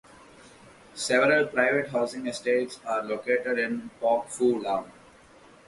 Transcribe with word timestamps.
Several 0.95 1.45
private 1.45 1.89
housing 1.89 2.25
estates 2.25 2.79
are 2.87 3.03
located 3.03 3.59
in 3.59 3.91
Pok 3.99 4.29
Fu 4.29 4.59
Lam. 4.59 4.91